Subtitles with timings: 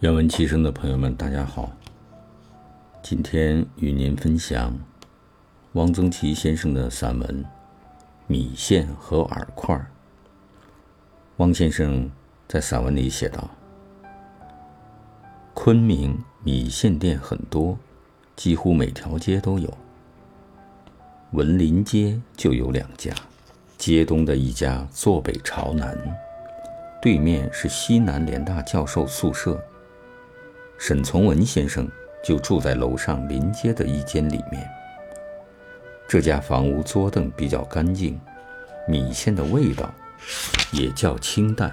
[0.00, 1.72] 愿闻其声的朋友们，大家好。
[3.02, 4.78] 今天与您分享
[5.72, 7.44] 汪曾祺先生的散文
[8.28, 9.74] 《米线和饵块》。
[11.38, 12.08] 汪先生
[12.46, 13.50] 在散文里写道
[15.52, 17.76] ：“昆明米线店很多，
[18.36, 19.76] 几乎每条街都有。
[21.32, 23.12] 文林街就有两家，
[23.76, 25.98] 街东的一家坐北朝南，
[27.02, 29.60] 对面是西南联大教授宿舍。”
[30.78, 31.86] 沈从文先生
[32.22, 34.66] 就住在楼上临街的一间里面。
[36.08, 38.18] 这家房屋桌凳比较干净，
[38.86, 39.92] 米线的味道
[40.72, 41.70] 也较清淡，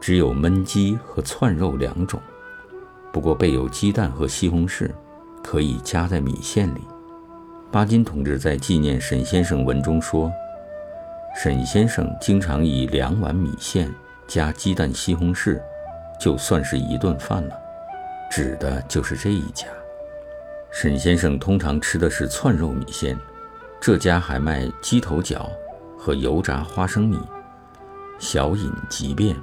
[0.00, 2.20] 只有焖鸡和窜肉两种，
[3.12, 4.88] 不过备有鸡蛋和西红柿，
[5.42, 6.80] 可以夹在米线里。
[7.70, 10.32] 巴金同志在纪念沈先生文中说
[11.36, 13.92] ：“沈先生经常以两碗米线
[14.26, 15.60] 加鸡蛋、西红柿，
[16.20, 17.58] 就算是一顿饭了。”
[18.32, 19.66] 指的就是这一家。
[20.70, 23.14] 沈先生通常吃的是窜肉米线，
[23.78, 25.50] 这家还卖鸡头角
[25.98, 27.20] 和油炸花生米。
[28.18, 29.36] 小饮即便。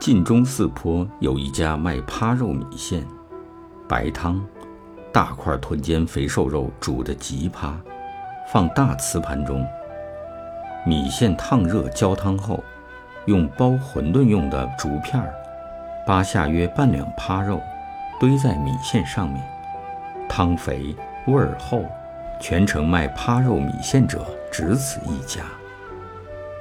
[0.00, 3.06] 晋中四坡有一家卖趴肉米线，
[3.86, 4.44] 白汤，
[5.12, 7.78] 大块臀尖肥瘦肉煮的极趴，
[8.52, 9.64] 放大瓷盘中。
[10.84, 12.64] 米线烫热浇汤后，
[13.26, 15.32] 用包馄饨用的竹片儿，
[16.04, 17.60] 扒下约半两趴肉。
[18.20, 19.42] 堆在米线上面，
[20.28, 20.94] 汤肥
[21.26, 21.82] 味儿厚，
[22.38, 25.40] 全城卖趴肉米线者只此一家。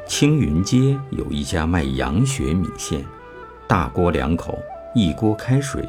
[0.08, 3.04] 青云街有一家卖羊血米线，
[3.68, 4.58] 大锅两口，
[4.96, 5.86] 一锅开水，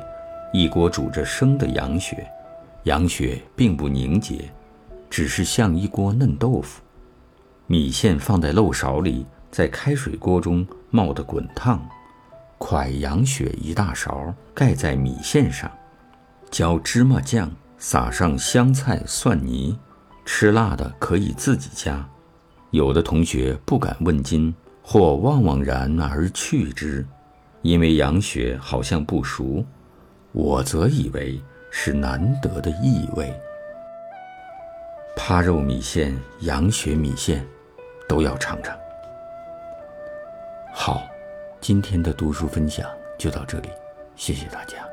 [0.53, 2.29] 一锅煮着生的羊血，
[2.83, 4.51] 羊血并不凝结，
[5.09, 6.83] 只是像一锅嫩豆腐。
[7.69, 11.81] 米线放在漏勺里，在开水锅中冒得滚烫。
[12.61, 15.69] 蒯羊血一大勺，盖在米线上，
[16.51, 19.77] 浇芝麻酱，撒上香菜蒜泥。
[20.27, 22.07] 吃辣的可以自己加。
[22.71, 27.05] 有的同学不敢问津，或望望然而去之，
[27.63, 29.65] 因为羊血好像不熟。
[30.33, 33.35] 我则以为是难得的异味。
[35.17, 37.45] 扒肉米线、羊血米线，
[38.07, 38.77] 都要尝尝。
[40.73, 41.10] 好。
[41.61, 43.69] 今天的读书分享就到这里，
[44.17, 44.90] 谢谢大家。